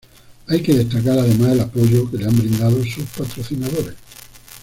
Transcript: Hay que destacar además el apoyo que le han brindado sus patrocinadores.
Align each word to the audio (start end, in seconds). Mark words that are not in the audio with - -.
Hay 0.47 0.63
que 0.63 0.73
destacar 0.73 1.19
además 1.19 1.49
el 1.51 1.59
apoyo 1.59 2.09
que 2.09 2.17
le 2.17 2.25
han 2.25 2.35
brindado 2.35 2.83
sus 2.85 3.03
patrocinadores. 3.03 3.93